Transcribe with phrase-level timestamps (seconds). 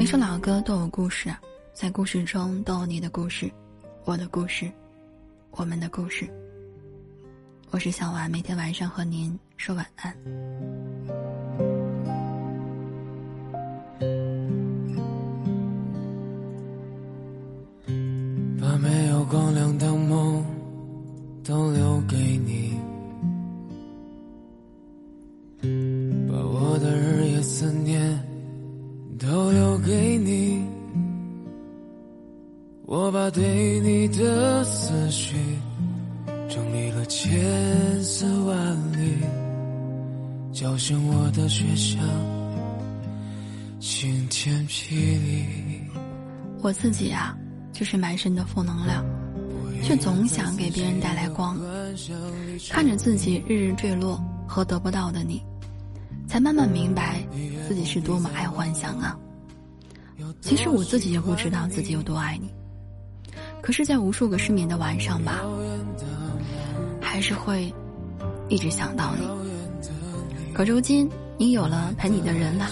[0.00, 1.28] 每首老歌都有故事，
[1.74, 3.52] 在故事中都有你的故事，
[4.06, 4.72] 我的故事，
[5.50, 6.26] 我们的故事。
[7.70, 10.16] 我是小婉，每天晚上和您说晚安。
[18.58, 20.42] 把没有光亮的梦
[21.44, 22.74] 都留给你，
[26.26, 28.18] 把我的日夜思念
[32.90, 35.36] 我把对你的思绪。
[36.48, 39.16] 整理了千丝万缕，
[40.52, 42.00] 叫醒我的学校，
[43.78, 45.46] 晴天霹雳。
[46.60, 47.38] 我自己啊，
[47.72, 49.04] 就是满身的负能量，
[49.84, 51.56] 却总想给别人带来光。
[52.70, 55.40] 看着自己日日坠落和得不到的你，
[56.26, 57.24] 才慢慢明白
[57.68, 59.16] 自己是多么爱幻想啊。
[60.40, 62.52] 其实我自己也不知道自己有多爱你，
[63.70, 65.42] 可是，在无数个失眠的晚上吧。
[67.00, 67.72] 还是会
[68.48, 69.24] 一直想到你，
[70.52, 72.66] 可如今你有了陪你的人了，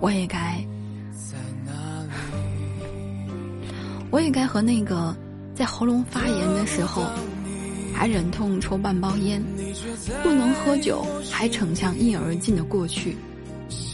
[0.00, 0.64] 我也该，
[4.10, 5.14] 我也该和那个
[5.54, 7.02] 在喉咙发炎的时候
[7.92, 9.44] 还忍痛抽半包烟、
[10.22, 13.14] 不能喝酒还逞强一饮而尽的过去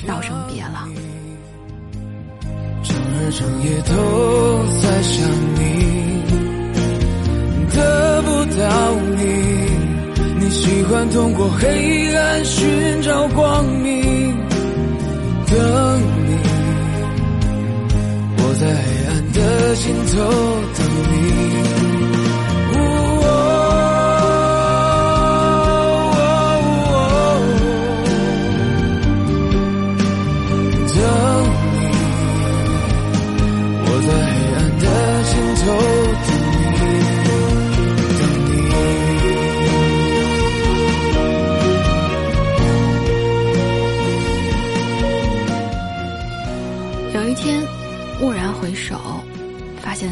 [0.07, 0.89] 道声别了。
[2.85, 3.95] 整日整夜都
[4.81, 5.54] 在想你
[10.65, 14.35] 喜欢通过黑暗寻找光明。
[15.47, 15.59] 等
[16.27, 16.39] 你，
[18.39, 19.39] 我在黑暗的
[19.77, 20.17] 尽头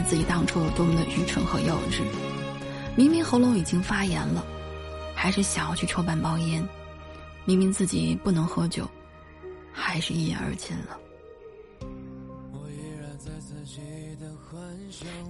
[0.04, 2.02] 自己当初有多么的愚蠢和幼稚，
[2.94, 4.44] 明明喉咙已经发炎了，
[5.14, 6.62] 还是想要去抽半包烟；
[7.46, 8.86] 明明自己不能喝酒，
[9.72, 10.98] 还是一饮而尽了。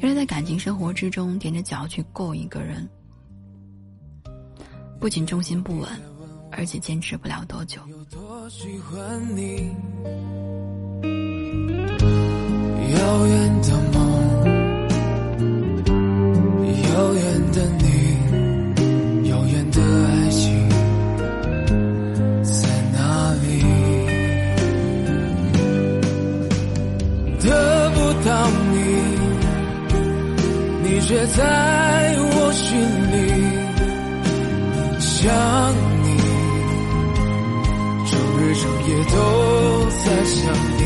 [0.00, 2.88] 原来在感情生活之中，踮着脚去够一个人，
[4.98, 5.88] 不仅重心不稳，
[6.50, 7.80] 而且坚持不了多久。
[7.82, 7.96] 遥
[30.94, 31.40] 你却在
[32.18, 32.68] 我心
[33.12, 33.16] 里。
[35.00, 35.32] 想
[36.02, 36.06] 你，
[38.10, 39.16] 整日整夜都
[40.04, 40.36] 在想
[40.76, 40.80] 你。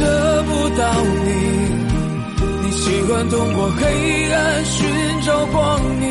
[0.44, 0.80] 不到
[1.26, 1.28] 你。
[2.62, 3.80] 你习惯通过黑
[4.32, 4.88] 暗寻
[5.26, 5.60] 找光
[6.00, 6.08] 明，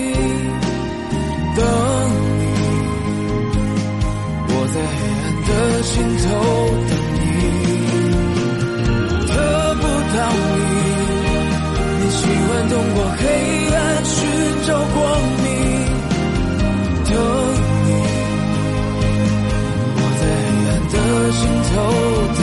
[1.56, 1.60] 等
[2.38, 2.44] 你，
[4.50, 5.50] 我在黑暗的
[5.82, 6.30] 尽头
[12.82, 13.24] 通过黑
[13.76, 14.18] 暗寻
[14.66, 14.98] 找光
[15.44, 15.50] 明
[17.06, 17.14] 等
[17.86, 17.90] 你
[19.98, 20.96] 我在黑暗的
[21.38, 21.74] 尽头
[22.38, 22.42] 等